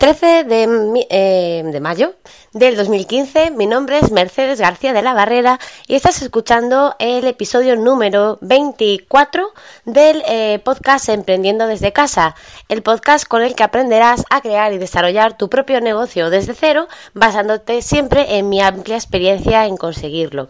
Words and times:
13 0.00 0.44
de, 0.44 1.06
eh, 1.10 1.62
de, 1.62 1.80
mayo 1.80 2.14
del 2.54 2.74
2015. 2.74 3.50
Mi 3.50 3.66
nombre 3.66 3.98
es 3.98 4.10
Mercedes 4.10 4.58
García 4.58 4.94
de 4.94 5.02
la 5.02 5.12
Barrera 5.12 5.60
y 5.86 5.94
estás 5.94 6.22
escuchando 6.22 6.96
el 6.98 7.26
episodio 7.26 7.76
número 7.76 8.38
24 8.40 9.52
del 9.84 10.22
eh, 10.26 10.58
podcast 10.64 11.10
Emprendiendo 11.10 11.66
desde 11.66 11.92
casa, 11.92 12.34
el 12.70 12.82
podcast 12.82 13.26
con 13.26 13.42
el 13.42 13.54
que 13.54 13.62
aprenderás 13.62 14.24
a 14.30 14.40
crear 14.40 14.72
y 14.72 14.78
desarrollar 14.78 15.36
tu 15.36 15.50
propio 15.50 15.82
negocio 15.82 16.30
desde 16.30 16.54
cero, 16.54 16.88
basándote 17.12 17.82
siempre 17.82 18.38
en 18.38 18.48
mi 18.48 18.62
amplia 18.62 18.96
experiencia 18.96 19.66
en 19.66 19.76
conseguirlo. 19.76 20.48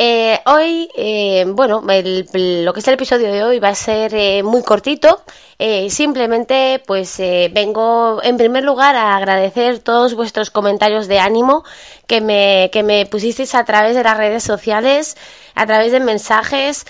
Eh, 0.00 0.38
hoy, 0.46 0.88
eh, 0.96 1.44
bueno, 1.48 1.80
lo 1.82 2.72
que 2.72 2.78
es 2.78 2.86
el 2.86 2.94
episodio 2.94 3.32
de 3.32 3.42
hoy 3.42 3.58
va 3.58 3.70
a 3.70 3.74
ser 3.74 4.14
eh, 4.14 4.44
muy 4.44 4.62
cortito. 4.62 5.24
Eh, 5.58 5.90
simplemente, 5.90 6.80
pues 6.86 7.18
vengo 7.18 8.22
en 8.22 8.36
primer 8.36 8.62
lugar 8.62 8.94
a 8.94 9.16
agradecer 9.16 9.80
todos 9.80 10.14
vuestros 10.14 10.50
comentarios 10.50 11.08
de 11.08 11.18
ánimo 11.18 11.64
que 12.06 12.20
me, 12.20 12.70
que 12.72 12.84
me 12.84 13.06
pusisteis 13.06 13.56
a 13.56 13.64
través 13.64 13.96
de 13.96 14.04
las 14.04 14.16
redes 14.16 14.44
sociales, 14.44 15.16
a 15.56 15.66
través 15.66 15.90
de 15.90 15.98
mensajes, 15.98 16.86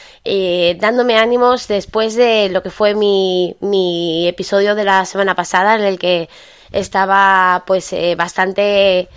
dándome 0.79 1.17
ánimos 1.17 1.67
después 1.67 2.15
de 2.15 2.51
lo 2.51 2.63
que 2.63 2.69
fue 2.69 2.95
mi, 2.95 3.57
mi 3.61 4.29
episodio 4.29 4.75
de 4.75 4.85
la 4.85 5.07
semana 5.07 5.35
pasada 5.35 5.77
en 5.77 5.85
el 5.85 5.99
que 5.99 6.29
estaba 6.73 7.65
pues 7.67 7.95
bastante 8.19 9.09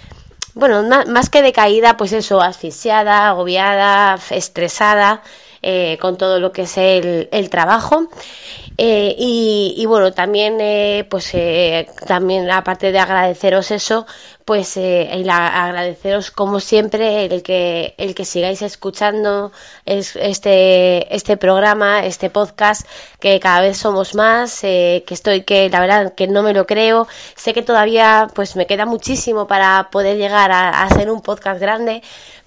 bueno, 0.54 0.84
más 1.08 1.30
que 1.30 1.41
decaída, 1.41 1.98
pues 1.98 2.14
eso, 2.14 2.41
asfixiada, 2.41 3.30
agobiada, 3.30 4.20
estresada, 4.30 5.22
eh, 5.62 5.98
con 6.02 6.18
todo 6.18 6.40
lo 6.40 6.52
que 6.52 6.64
es 6.64 6.78
el, 6.78 7.30
el 7.32 7.50
trabajo. 7.50 8.09
Eh, 8.77 9.16
y, 9.17 9.85
bueno, 9.85 10.11
también, 10.11 10.57
eh, 10.59 11.05
pues 11.09 11.34
también 12.07 12.49
aparte 12.49 12.91
de 12.91 12.99
agradeceros 12.99 13.70
eso, 13.71 14.05
pues 14.45 14.75
el 14.78 15.30
agradeceros 15.30 16.31
como 16.31 16.59
siempre 16.59 17.25
el 17.25 17.44
que 17.44 17.94
el 17.97 18.16
que 18.16 18.25
sigáis 18.25 18.61
escuchando 18.63 19.52
este 19.86 21.16
este 21.16 21.38
programa, 21.38 22.05
este 22.05 22.30
podcast, 22.30 22.88
que 23.19 23.39
cada 23.39 23.61
vez 23.61 23.78
somos 23.78 24.16
más, 24.16 24.61
que 24.61 25.03
estoy 25.09 25.44
que 25.44 25.69
la 25.69 25.80
verdad 25.80 26.13
que 26.16 26.28
no 26.28 26.41
me 26.44 26.53
lo 26.53 26.66
creo, 26.66 27.08
sé 27.35 27.53
que 27.53 27.61
todavía 27.61 28.30
pues 28.33 28.56
me 28.56 28.66
queda 28.66 28.85
muchísimo 28.85 29.47
para 29.47 29.89
poder 29.91 30.17
llegar 30.17 30.52
a, 30.52 30.69
a 30.69 30.83
hacer 30.83 31.11
un 31.11 31.22
podcast 31.22 31.59
grande, 31.61 32.02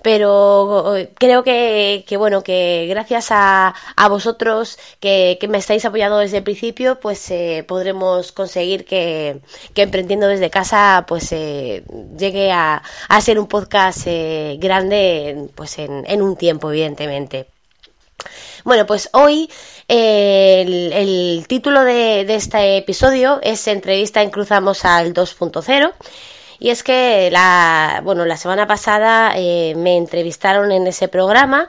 pero 0.04 0.96
eh, 0.98 1.10
creo 1.14 1.42
que, 1.42 2.04
que 2.06 2.18
bueno, 2.18 2.42
que 2.42 2.86
gracias 2.90 3.28
a, 3.30 3.74
a 3.96 4.08
vosotros 4.08 4.78
que, 5.00 5.38
que, 5.40 5.48
me 5.48 5.56
estáis 5.56 5.82
apoyando 5.86 6.13
desde 6.18 6.38
el 6.38 6.42
principio, 6.44 7.00
pues 7.00 7.30
eh, 7.30 7.64
podremos 7.66 8.32
conseguir 8.32 8.84
que, 8.84 9.40
que, 9.74 9.82
emprendiendo 9.82 10.26
desde 10.26 10.50
casa, 10.50 11.04
pues 11.06 11.32
eh, 11.32 11.84
llegue 12.16 12.52
a, 12.52 12.82
a, 13.08 13.20
ser 13.20 13.38
un 13.38 13.46
podcast 13.46 14.02
eh, 14.06 14.56
grande, 14.58 15.48
pues 15.54 15.78
en, 15.78 16.22
un 16.22 16.36
tiempo, 16.36 16.70
evidentemente. 16.70 17.46
Bueno, 18.64 18.86
pues 18.86 19.10
hoy 19.12 19.50
eh, 19.88 20.90
el, 20.92 21.46
título 21.46 21.84
de, 21.84 22.22
este 22.34 22.78
episodio 22.78 23.40
es 23.42 23.66
Entrevista 23.68 24.22
en 24.22 24.30
Cruzamos 24.30 24.84
al 24.84 25.12
2.0 25.12 25.92
y 26.58 26.70
es 26.70 26.82
que 26.82 27.30
la, 27.30 28.00
bueno, 28.04 28.24
la 28.24 28.36
semana 28.36 28.66
pasada 28.66 29.34
me 29.34 29.96
entrevistaron 29.96 30.72
en 30.72 30.86
ese 30.86 31.08
programa. 31.08 31.68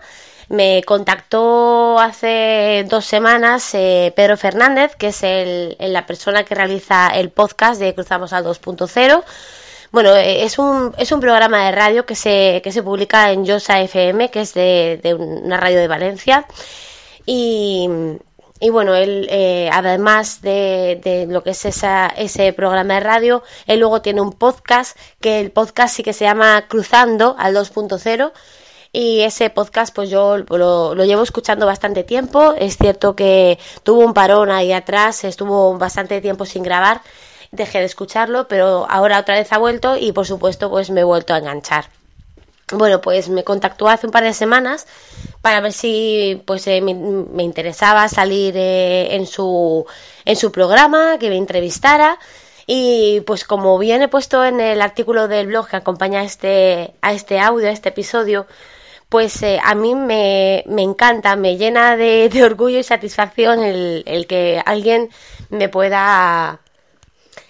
Me 0.49 0.83
contactó 0.83 1.99
hace 1.99 2.85
dos 2.87 3.05
semanas 3.05 3.73
eh, 3.73 4.13
Pedro 4.15 4.37
Fernández, 4.37 4.95
que 4.95 5.07
es 5.07 5.23
el, 5.23 5.75
la 5.79 6.05
persona 6.05 6.43
que 6.43 6.55
realiza 6.55 7.07
el 7.09 7.29
podcast 7.31 7.79
de 7.79 7.95
Cruzamos 7.95 8.31
al 8.31 8.45
2.0. 8.45 9.23
Bueno, 9.91 10.15
eh, 10.15 10.43
es 10.43 10.59
un, 10.59 10.93
es 10.97 11.11
un 11.11 11.19
programa 11.19 11.65
de 11.65 11.71
radio 11.71 12.05
que 12.05 12.15
se, 12.15 12.61
que 12.63 12.71
se 12.71 12.83
publica 12.83 13.31
en 13.31 13.45
Yosa 13.45 13.81
FM, 13.81 14.29
que 14.29 14.41
es 14.41 14.53
de, 14.53 14.99
de 15.01 15.15
una 15.15 15.57
radio 15.57 15.79
de 15.79 15.87
Valencia. 15.87 16.45
Y, 17.25 17.89
y 18.59 18.69
bueno, 18.69 18.93
él, 18.93 19.27
eh, 19.31 19.69
además 19.71 20.41
de, 20.41 20.99
de, 21.03 21.25
lo 21.27 21.43
que 21.43 21.51
es 21.51 21.65
esa, 21.65 22.07
ese 22.07 22.53
programa 22.53 22.95
de 22.95 22.99
radio, 22.99 23.43
él 23.65 23.79
luego 23.79 24.01
tiene 24.01 24.21
un 24.21 24.33
podcast, 24.33 24.97
que 25.19 25.39
el 25.39 25.51
podcast 25.51 25.95
sí 25.95 26.03
que 26.03 26.13
se 26.13 26.25
llama 26.25 26.65
Cruzando 26.67 27.35
al 27.39 27.55
2.0. 27.55 28.31
Y 28.97 29.23
ese 29.23 29.49
podcast, 29.49 29.93
pues 29.93 30.09
yo 30.09 30.37
lo, 30.37 30.93
llevo 31.03 31.21
escuchando 31.21 31.65
bastante 31.65 32.05
tiempo. 32.05 32.53
Es 32.57 32.77
cierto 32.77 33.13
que 33.13 33.59
tuvo 33.83 33.99
un 33.99 34.13
parón 34.13 34.51
ahí 34.51 34.71
atrás, 34.71 35.25
estuvo 35.25 35.77
bastante 35.77 36.21
tiempo 36.21 36.45
sin 36.45 36.63
grabar. 36.63 37.01
Dejé 37.51 37.79
de 37.79 37.85
escucharlo, 37.85 38.47
pero 38.47 38.87
ahora 38.89 39.19
otra 39.19 39.35
vez 39.35 39.51
ha 39.51 39.57
vuelto 39.57 39.97
y 39.97 40.13
por 40.13 40.25
supuesto, 40.25 40.69
pues 40.69 40.91
me 40.91 41.01
he 41.01 41.03
vuelto 41.03 41.33
a 41.33 41.39
enganchar. 41.39 41.89
Bueno, 42.71 43.01
pues 43.01 43.27
me 43.27 43.43
contactó 43.43 43.89
hace 43.89 44.07
un 44.07 44.13
par 44.13 44.23
de 44.23 44.31
semanas 44.31 44.87
para 45.41 45.59
ver 45.59 45.73
si 45.73 46.41
pues 46.45 46.65
eh, 46.67 46.79
me, 46.79 46.93
me, 46.93 47.43
interesaba 47.43 48.07
salir 48.07 48.55
eh, 48.55 49.13
en 49.13 49.27
su 49.27 49.85
en 50.23 50.37
su 50.37 50.53
programa, 50.53 51.17
que 51.19 51.29
me 51.29 51.35
entrevistara 51.35 52.17
y 52.65 53.19
pues 53.27 53.43
como 53.43 53.77
bien 53.77 54.01
he 54.03 54.07
puesto 54.07 54.45
en 54.45 54.61
el 54.61 54.81
artículo 54.81 55.27
del 55.27 55.47
blog 55.47 55.67
que 55.67 55.75
acompaña 55.75 56.21
a 56.21 56.23
este 56.23 56.93
a 57.01 57.11
este 57.11 57.41
audio, 57.41 57.67
a 57.67 57.71
este 57.71 57.89
episodio, 57.89 58.47
pues 59.09 59.41
eh, 59.43 59.59
a 59.63 59.75
mí 59.75 59.95
me, 59.95 60.63
me, 60.67 60.81
encanta, 60.81 61.35
me 61.35 61.57
llena 61.57 61.95
de, 61.95 62.29
orgullo 62.43 62.79
y 62.79 62.83
satisfacción 62.83 63.63
el, 63.63 64.03
el, 64.05 64.27
que 64.27 64.61
alguien 64.65 65.09
me 65.49 65.69
pueda 65.69 66.59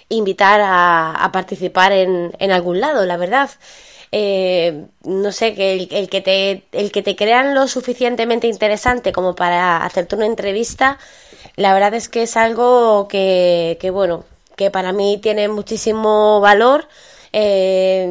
invitar 0.10 0.62
a, 0.62 1.12
a 1.12 1.32
participar 1.32 1.92
en, 1.92 2.34
en 2.40 2.52
algún 2.52 2.80
lado, 2.80 3.06
la 3.06 3.18
verdad 3.18 3.50
eh, 4.18 4.86
no 5.04 5.32
sé, 5.34 5.56
que 5.56 5.74
el, 5.74 5.90
el, 5.92 6.10
que 6.10 6.22
te, 6.22 6.64
el 6.72 6.92
que 6.92 7.02
te 7.02 7.18
crean 7.18 7.54
lo 7.54 7.68
suficientemente 7.68 8.48
interesante 8.48 9.12
como 9.12 9.36
para 9.36 9.84
hacerte 9.84 10.16
una 10.16 10.26
entrevista, 10.26 11.00
la 11.58 11.74
verdad 11.74 11.94
es 11.96 12.08
que 12.08 12.24
es 12.24 12.38
algo 12.38 13.10
que, 13.10 13.78
que 13.82 13.90
bueno, 13.90 14.24
que 14.56 14.72
para 14.72 14.94
mí 14.94 15.20
tiene 15.22 15.50
muchísimo 15.50 16.40
valor. 16.40 16.88
Eh, 17.38 18.08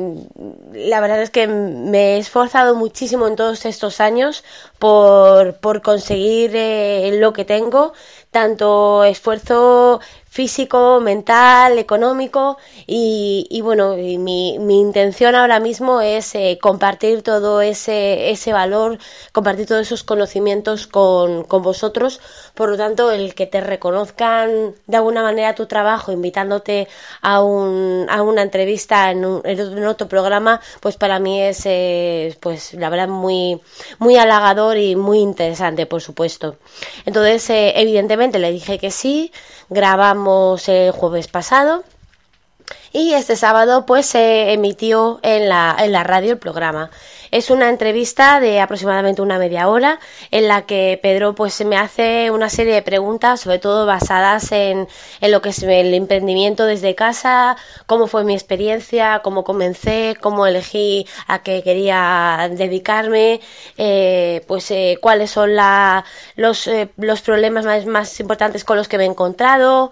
la 0.75 1.01
verdad 1.01 1.23
es 1.23 1.31
que 1.31 1.47
me 1.47 2.17
he 2.17 2.19
esforzado 2.19 2.75
muchísimo 2.75 3.27
en 3.27 3.37
todos 3.37 3.65
estos 3.65 3.99
años 3.99 4.45
por, 4.85 5.55
por 5.61 5.81
conseguir 5.81 6.51
eh, 6.55 7.17
lo 7.19 7.33
que 7.33 7.47
tengo, 7.47 7.95
tanto 8.31 9.03
esfuerzo 9.05 10.01
físico, 10.35 10.99
mental, 11.01 11.79
económico 11.79 12.59
y, 12.89 13.47
y 13.51 13.61
bueno, 13.61 13.97
y 13.97 14.19
mi, 14.19 14.59
mi, 14.59 14.81
intención 14.81 15.37
ahora 15.37 15.61
mismo 15.61 16.01
es 16.01 16.35
eh, 16.35 16.59
compartir 16.61 17.23
todo 17.23 17.61
ese, 17.61 18.31
ese 18.33 18.53
valor, 18.53 18.99
compartir 19.31 19.67
todos 19.67 19.83
esos 19.83 20.03
conocimientos 20.03 20.89
con, 20.89 21.45
con, 21.45 21.63
vosotros. 21.63 22.21
Por 22.55 22.71
lo 22.71 22.77
tanto, 22.77 23.13
el 23.13 23.37
que 23.37 23.47
te 23.47 23.61
reconozcan 23.61 24.75
de 24.89 24.97
alguna 24.97 25.23
manera 25.23 25.55
tu 25.55 25.67
trabajo, 25.67 26.11
invitándote 26.11 26.89
a, 27.23 27.41
un, 27.41 28.07
a 28.11 28.23
una 28.23 28.43
entrevista 28.43 29.13
en, 29.13 29.25
un, 29.25 29.41
en 29.45 29.87
otro 29.87 30.09
programa, 30.09 30.61
pues 30.81 30.97
para 30.97 31.21
mí 31.21 31.41
es, 31.41 31.63
eh, 31.67 32.37
pues 32.41 32.75
la 32.75 32.91
verdad, 32.91 33.07
muy, 33.07 33.61
muy 34.01 34.17
halagador 34.17 34.74
y 34.79 34.97
muy 34.97 35.19
interesante, 35.19 35.87
por 35.87 36.01
supuesto. 36.01 36.57
Entonces, 37.07 37.49
eh, 37.51 37.73
evidentemente 37.77 38.39
le 38.39 38.53
dije 38.53 38.79
que 38.79 38.91
sí, 38.91 39.33
grabamos 39.69 40.69
el 40.69 40.91
jueves 40.93 41.29
pasado 41.29 41.85
y 42.93 43.13
este 43.13 43.37
sábado 43.37 43.87
pues 43.87 44.07
se 44.07 44.53
emitió 44.53 45.19
en 45.23 45.49
la, 45.49 45.77
en 45.79 45.93
la 45.93 46.05
radio 46.05 46.33
el 46.33 46.39
programa. 46.39 46.91
Es 47.33 47.51
una 47.51 47.69
entrevista 47.69 48.39
de 48.39 48.61
aproximadamente 48.61 49.21
una 49.21 49.41
media 49.41 49.67
hora 49.67 49.99
en 50.31 50.47
la 50.47 50.67
que 50.67 51.01
Pedro 51.03 51.35
pues 51.35 51.65
me 51.65 51.77
hace 51.77 52.31
una 52.31 52.49
serie 52.49 52.75
de 52.75 52.83
preguntas, 52.83 53.41
sobre 53.41 53.59
todo 53.59 53.87
basadas 53.87 54.53
en, 54.53 54.87
en 55.21 55.33
lo 55.33 55.43
que 55.43 55.49
es 55.49 55.61
el 55.65 55.93
emprendimiento 55.95 56.65
desde 56.65 56.95
casa, 56.95 57.57
cómo 57.87 58.07
fue 58.07 58.23
mi 58.23 58.35
experiencia, 58.35 59.21
cómo 59.25 59.43
comencé, 59.43 60.17
cómo 60.21 60.47
elegí 60.47 61.09
a 61.27 61.43
qué 61.43 61.65
quería 61.65 62.49
dedicarme, 62.53 63.41
eh, 63.79 64.45
pues 64.47 64.71
eh, 64.71 64.99
cuáles 65.01 65.33
son 65.33 65.57
la, 65.57 66.05
los, 66.37 66.69
eh, 66.69 66.91
los 66.99 67.21
problemas 67.23 67.65
más, 67.65 67.87
más 67.87 68.21
importantes 68.21 68.63
con 68.63 68.77
los 68.77 68.87
que 68.87 68.97
me 68.97 69.05
he 69.05 69.09
encontrado, 69.09 69.91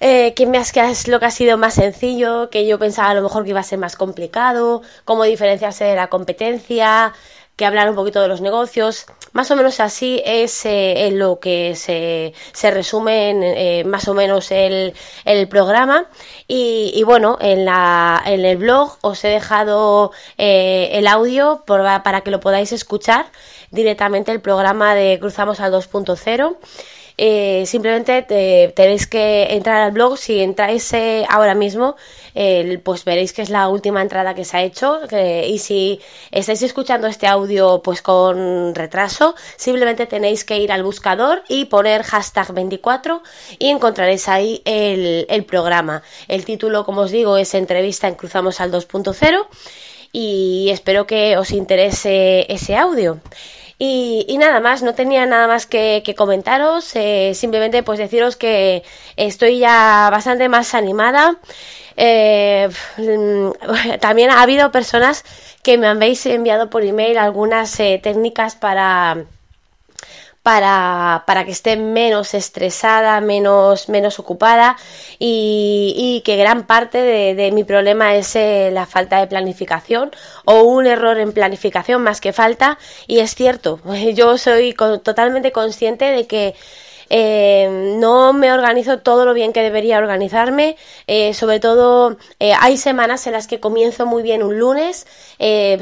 eh, 0.00 0.32
¿Qué 0.34 0.46
me 0.46 0.58
has, 0.58 0.72
que 0.72 0.80
es 0.80 1.08
lo 1.08 1.20
que 1.20 1.26
ha 1.26 1.30
sido 1.30 1.58
más 1.58 1.74
sencillo? 1.74 2.48
Que 2.50 2.66
yo 2.66 2.78
pensaba 2.78 3.10
a 3.10 3.14
lo 3.14 3.22
mejor 3.22 3.44
que 3.44 3.50
iba 3.50 3.60
a 3.60 3.62
ser 3.62 3.78
más 3.78 3.96
complicado. 3.96 4.82
¿Cómo 5.04 5.24
diferenciarse 5.24 5.84
de 5.84 5.94
la 5.94 6.08
competencia? 6.08 7.12
Que 7.56 7.66
hablar 7.66 7.90
un 7.90 7.96
poquito 7.96 8.22
de 8.22 8.28
los 8.28 8.40
negocios. 8.40 9.04
Más 9.32 9.50
o 9.50 9.56
menos 9.56 9.78
así 9.80 10.22
es 10.24 10.64
eh, 10.64 11.10
lo 11.12 11.38
que 11.38 11.74
se, 11.76 12.32
se 12.52 12.70
resume 12.70 13.28
en, 13.30 13.42
eh, 13.42 13.84
más 13.84 14.08
o 14.08 14.14
menos 14.14 14.50
el, 14.50 14.94
el 15.26 15.48
programa. 15.48 16.06
Y, 16.48 16.92
y, 16.94 17.02
bueno, 17.02 17.36
en, 17.40 17.66
la, 17.66 18.22
en 18.24 18.44
el 18.46 18.56
blog 18.56 18.96
os 19.02 19.22
he 19.24 19.28
dejado 19.28 20.12
eh, 20.38 20.88
el 20.94 21.06
audio 21.06 21.62
por, 21.66 21.82
para 22.02 22.22
que 22.22 22.30
lo 22.30 22.40
podáis 22.40 22.72
escuchar 22.72 23.26
directamente 23.70 24.32
el 24.32 24.40
programa 24.40 24.94
de 24.94 25.18
Cruzamos 25.20 25.60
al 25.60 25.72
2.0. 25.72 26.56
eh, 27.22 27.66
simplemente 27.66 28.22
tenéis 28.74 29.06
que 29.06 29.48
entrar 29.50 29.82
al 29.82 29.92
blog. 29.92 30.16
Si 30.16 30.40
entráis 30.40 30.90
eh, 30.94 31.26
ahora 31.28 31.54
mismo, 31.54 31.96
pues 32.82 33.04
veréis 33.04 33.34
que 33.34 33.42
es 33.42 33.50
la 33.50 33.68
última 33.68 34.00
entrada 34.00 34.34
que 34.34 34.46
se 34.46 34.56
ha 34.56 34.62
hecho. 34.62 35.00
y 35.46 35.58
si 35.58 36.00
estáis 36.30 36.62
escuchando 36.62 37.06
este 37.08 37.26
audio 37.26 37.82
pues 37.82 38.00
con 38.00 38.74
retraso, 38.74 39.34
simplemente 39.56 40.06
tenéis 40.06 40.44
que 40.44 40.58
ir 40.58 40.72
al 40.72 40.82
buscador 40.82 41.42
y 41.48 41.66
poner 41.66 42.02
hashtag 42.04 42.54
24 42.54 43.22
y 43.58 43.68
encontraréis 43.68 44.26
ahí 44.28 44.62
el, 44.64 45.26
el 45.28 45.44
programa. 45.44 46.02
El 46.26 46.46
título, 46.46 46.86
como 46.86 47.02
os 47.02 47.10
digo, 47.10 47.36
es 47.36 47.52
entrevista 47.54 48.08
en 48.08 48.14
Cruzamos 48.14 48.60
al 48.62 48.72
2.0 48.72 49.46
y 50.12 50.68
espero 50.70 51.06
que 51.06 51.36
os 51.36 51.50
interese 51.52 52.46
ese 52.52 52.76
audio. 52.76 53.20
Y, 53.82 54.36
nada 54.36 54.60
más, 54.60 54.82
no 54.82 54.94
tenía 54.94 55.24
nada 55.24 55.46
más 55.46 55.64
que, 55.64 56.02
comentaros, 56.14 56.94
eh, 56.96 57.32
simplemente 57.34 57.82
pues 57.82 57.98
deciros 57.98 58.36
que 58.36 58.82
estoy 59.16 59.58
ya 59.58 60.10
bastante 60.10 60.50
más 60.50 60.74
animada. 60.74 61.38
Eh, 61.96 62.68
también 64.00 64.30
ha 64.30 64.42
habido 64.42 64.70
personas 64.70 65.24
que 65.62 65.78
me 65.78 65.86
habéis 65.86 66.26
enviado 66.26 66.68
por 66.68 66.84
email 66.84 67.16
algunas 67.16 67.80
eh, 67.80 67.98
técnicas 68.02 68.54
para 68.54 69.24
para, 70.42 71.24
para 71.26 71.44
que 71.44 71.50
esté 71.50 71.76
menos 71.76 72.34
estresada, 72.34 73.20
menos, 73.20 73.88
menos 73.88 74.18
ocupada 74.18 74.76
y, 75.18 76.22
que 76.24 76.36
gran 76.36 76.66
parte 76.66 76.98
de, 76.98 77.52
mi 77.52 77.64
problema 77.64 78.14
es 78.14 78.36
eh, 78.36 78.70
la 78.72 78.86
falta 78.86 79.20
de 79.20 79.26
planificación 79.26 80.10
o 80.44 80.62
un 80.62 80.86
error 80.86 81.18
en 81.18 81.32
planificación 81.32 82.02
más 82.02 82.20
que 82.20 82.32
falta. 82.32 82.78
Y 83.06 83.20
es 83.20 83.34
cierto, 83.34 83.80
yo 84.14 84.38
soy 84.38 84.74
totalmente 84.74 85.52
consciente 85.52 86.06
de 86.06 86.26
que 86.26 86.54
eh, 87.12 87.96
no 87.98 88.32
me 88.32 88.52
organizo 88.52 89.00
todo 89.00 89.24
lo 89.24 89.34
bien 89.34 89.52
que 89.52 89.62
debería 89.62 89.98
organizarme, 89.98 90.76
eh, 91.08 91.34
sobre 91.34 91.58
todo 91.58 92.16
eh, 92.38 92.52
hay 92.58 92.76
semanas 92.76 93.26
en 93.26 93.32
las 93.32 93.48
que 93.48 93.58
comienzo 93.58 94.06
muy 94.06 94.22
bien 94.22 94.44
un 94.44 94.58
lunes, 94.58 95.06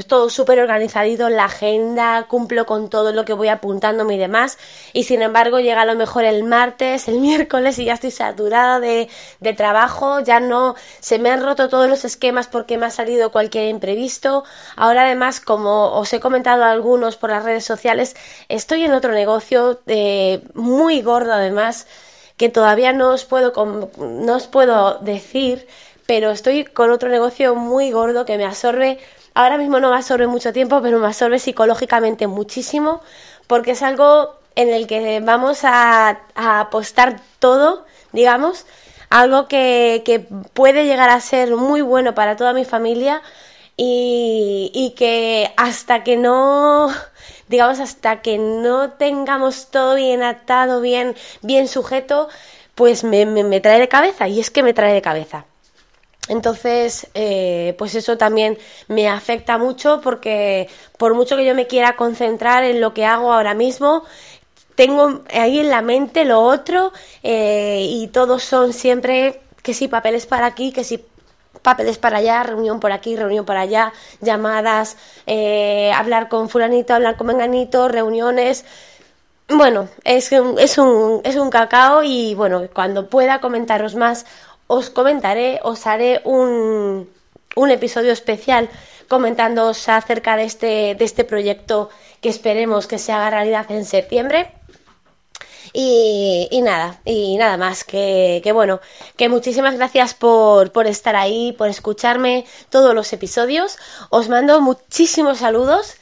todo 0.06 0.30
súper 0.30 0.60
organizadito 0.60 1.28
la 1.28 1.44
agenda, 1.44 2.26
cumplo 2.28 2.64
con 2.64 2.88
todo 2.88 3.12
lo 3.12 3.24
que 3.24 3.34
voy 3.34 3.48
apuntándome 3.48 4.14
y 4.14 4.18
demás, 4.18 4.56
y 4.94 5.04
sin 5.04 5.20
embargo 5.20 5.60
llega 5.60 5.82
a 5.82 5.84
lo 5.84 5.96
mejor 5.96 6.24
el 6.24 6.44
martes, 6.44 7.08
el 7.08 7.18
miércoles 7.20 7.78
y 7.78 7.84
ya 7.84 7.94
estoy 7.94 8.10
saturada 8.10 8.80
de, 8.80 9.10
de 9.40 9.52
trabajo, 9.52 10.20
ya 10.20 10.40
no, 10.40 10.76
se 11.00 11.18
me 11.18 11.30
han 11.30 11.42
roto 11.42 11.68
todos 11.68 11.90
los 11.90 12.06
esquemas 12.06 12.46
porque 12.46 12.78
me 12.78 12.86
ha 12.86 12.90
salido 12.90 13.30
cualquier 13.32 13.68
imprevisto, 13.68 14.44
ahora 14.76 15.02
además 15.02 15.40
como 15.40 15.92
os 15.92 16.10
he 16.14 16.20
comentado 16.20 16.64
algunos 16.64 17.16
por 17.16 17.28
las 17.28 17.44
redes 17.44 17.64
sociales, 17.64 18.16
estoy 18.48 18.84
en 18.84 18.92
otro 18.92 19.12
negocio 19.12 19.80
muy 20.54 21.02
gordo 21.02 21.17
además 21.26 21.86
que 22.36 22.48
todavía 22.48 22.92
no 22.92 23.10
os 23.10 23.24
puedo 23.24 23.52
no 23.98 24.36
os 24.36 24.46
puedo 24.46 24.98
decir, 25.00 25.66
pero 26.06 26.30
estoy 26.30 26.64
con 26.64 26.90
otro 26.90 27.10
negocio 27.10 27.54
muy 27.54 27.90
gordo 27.90 28.24
que 28.24 28.38
me 28.38 28.46
absorbe, 28.46 28.98
ahora 29.34 29.58
mismo 29.58 29.80
no 29.80 29.90
me 29.90 29.96
absorbe 29.96 30.26
mucho 30.26 30.52
tiempo, 30.52 30.80
pero 30.80 30.98
me 31.00 31.06
absorbe 31.06 31.38
psicológicamente 31.38 32.26
muchísimo, 32.26 33.02
porque 33.46 33.72
es 33.72 33.82
algo 33.82 34.38
en 34.54 34.70
el 34.70 34.86
que 34.86 35.20
vamos 35.20 35.60
a, 35.64 36.20
apostar 36.34 37.20
todo, 37.38 37.84
digamos, 38.12 38.66
algo 39.10 39.48
que, 39.48 40.02
que, 40.04 40.20
puede 40.20 40.84
llegar 40.86 41.10
a 41.10 41.20
ser 41.20 41.56
muy 41.56 41.80
bueno 41.80 42.14
para 42.14 42.36
toda 42.36 42.52
mi 42.52 42.64
familia 42.64 43.22
y, 43.76 44.70
y 44.74 44.90
que 44.96 45.52
hasta 45.56 46.04
que 46.04 46.16
no 46.16 46.90
digamos, 47.48 47.80
hasta 47.80 48.22
que 48.22 48.38
no 48.38 48.92
tengamos 48.92 49.70
todo 49.70 49.94
bien 49.94 50.22
atado, 50.22 50.80
bien, 50.80 51.16
bien 51.42 51.68
sujeto, 51.68 52.28
pues 52.74 53.04
me, 53.04 53.26
me, 53.26 53.60
trae 53.60 53.80
de 53.80 53.88
cabeza, 53.88 54.28
y 54.28 54.40
es 54.40 54.50
que 54.50 54.62
me 54.62 54.74
trae 54.74 54.92
de 54.92 55.02
cabeza. 55.02 55.46
Entonces, 56.28 57.08
eh, 57.14 57.74
pues 57.78 57.94
eso 57.94 58.18
también 58.18 58.58
me 58.86 59.08
afecta 59.08 59.56
mucho 59.56 60.00
porque 60.02 60.68
por 60.98 61.14
mucho 61.14 61.36
que 61.36 61.44
yo 61.46 61.54
me 61.54 61.66
quiera 61.66 61.96
concentrar 61.96 62.64
en 62.64 62.80
lo 62.82 62.92
que 62.92 63.06
hago 63.06 63.32
ahora 63.32 63.54
mismo, 63.54 64.04
tengo 64.74 65.22
ahí 65.32 65.58
en 65.58 65.70
la 65.70 65.82
mente 65.82 66.24
lo 66.24 66.40
otro 66.40 66.92
eh, 67.22 67.86
y 67.88 68.08
todos 68.08 68.44
son 68.44 68.72
siempre 68.72 69.40
que 69.62 69.74
si 69.74 69.88
papeles 69.88 70.26
para 70.26 70.46
aquí, 70.46 70.70
que 70.70 70.84
si 70.84 71.04
papeles 71.62 71.98
para 71.98 72.18
allá, 72.18 72.42
reunión 72.42 72.80
por 72.80 72.92
aquí, 72.92 73.16
reunión 73.16 73.44
por 73.44 73.56
allá, 73.56 73.92
llamadas, 74.20 74.96
eh, 75.26 75.92
hablar 75.94 76.28
con 76.28 76.48
fulanito, 76.48 76.94
hablar 76.94 77.16
con 77.16 77.28
menganito, 77.28 77.88
reuniones. 77.88 78.64
Bueno, 79.48 79.88
es 80.04 80.30
un, 80.32 80.58
es, 80.58 80.78
un, 80.78 81.20
es 81.24 81.36
un 81.36 81.50
cacao 81.50 82.02
y 82.02 82.34
bueno, 82.34 82.62
cuando 82.72 83.08
pueda 83.08 83.40
comentaros 83.40 83.94
más, 83.94 84.26
os 84.66 84.90
comentaré, 84.90 85.60
os 85.62 85.86
haré 85.86 86.20
un, 86.24 87.08
un 87.56 87.70
episodio 87.70 88.12
especial 88.12 88.68
comentándoos 89.08 89.88
acerca 89.88 90.36
de 90.36 90.44
este, 90.44 90.94
de 90.94 91.04
este 91.04 91.24
proyecto 91.24 91.88
que 92.20 92.28
esperemos 92.28 92.86
que 92.86 92.98
se 92.98 93.12
haga 93.12 93.30
realidad 93.30 93.70
en 93.70 93.84
septiembre. 93.84 94.52
Y, 95.72 96.60
nada, 96.62 97.00
y 97.04 97.36
nada 97.36 97.56
más, 97.56 97.84
que, 97.84 98.40
que, 98.42 98.52
bueno, 98.52 98.80
que 99.16 99.28
muchísimas 99.28 99.76
gracias 99.76 100.14
por, 100.14 100.72
por 100.72 100.86
estar 100.86 101.16
ahí, 101.16 101.52
por 101.52 101.68
escucharme 101.68 102.44
todos 102.70 102.94
los 102.94 103.12
episodios. 103.12 103.76
Os 104.10 104.28
mando 104.28 104.60
muchísimos 104.60 105.38
saludos. 105.38 105.96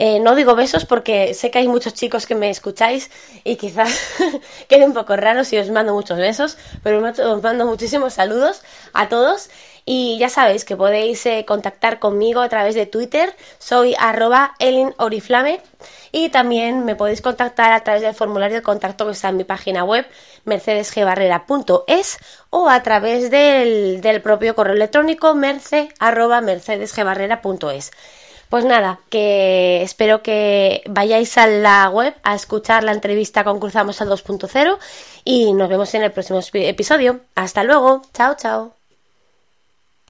Eh, 0.00 0.20
no 0.20 0.36
digo 0.36 0.54
besos 0.54 0.84
porque 0.84 1.34
sé 1.34 1.50
que 1.50 1.58
hay 1.58 1.66
muchos 1.68 1.92
chicos 1.92 2.26
que 2.26 2.36
me 2.36 2.50
escucháis 2.50 3.10
y 3.42 3.56
quizás 3.56 3.90
quede 4.68 4.86
un 4.86 4.94
poco 4.94 5.16
raro 5.16 5.42
si 5.44 5.58
os 5.58 5.70
mando 5.70 5.92
muchos 5.92 6.18
besos, 6.18 6.56
pero 6.84 7.02
os 7.04 7.42
mando 7.42 7.66
muchísimos 7.66 8.14
saludos 8.14 8.62
a 8.92 9.08
todos. 9.08 9.50
Y 9.84 10.18
ya 10.18 10.28
sabéis 10.28 10.64
que 10.64 10.76
podéis 10.76 11.24
eh, 11.26 11.44
contactar 11.46 11.98
conmigo 11.98 12.42
a 12.42 12.48
través 12.48 12.74
de 12.74 12.86
Twitter, 12.86 13.34
soy 13.58 13.94
arroba 13.98 14.54
elinoriflame. 14.58 15.60
Y 16.12 16.28
también 16.28 16.84
me 16.84 16.94
podéis 16.94 17.20
contactar 17.20 17.72
a 17.72 17.82
través 17.82 18.02
del 18.02 18.14
formulario 18.14 18.58
de 18.58 18.62
contacto 18.62 19.06
que 19.06 19.12
está 19.12 19.30
en 19.30 19.36
mi 19.38 19.44
página 19.44 19.84
web 19.84 20.06
mercedesgbarrera.es 20.44 22.18
o 22.50 22.68
a 22.68 22.82
través 22.82 23.30
del, 23.30 24.00
del 24.00 24.22
propio 24.22 24.54
correo 24.54 24.74
electrónico 24.74 25.34
merce. 25.34 25.88
Pues 28.48 28.64
nada, 28.64 29.00
que 29.10 29.82
espero 29.82 30.22
que 30.22 30.82
vayáis 30.88 31.36
a 31.36 31.46
la 31.46 31.90
web 31.90 32.14
a 32.22 32.34
escuchar 32.34 32.82
la 32.82 32.92
entrevista 32.92 33.44
con 33.44 33.60
Cruzamos 33.60 34.00
al 34.00 34.08
2.0 34.08 34.78
y 35.24 35.52
nos 35.52 35.68
vemos 35.68 35.92
en 35.94 36.02
el 36.02 36.12
próximo 36.12 36.40
episodio. 36.54 37.20
Hasta 37.34 37.62
luego, 37.62 38.02
chao, 38.14 38.34
chao. 38.36 38.77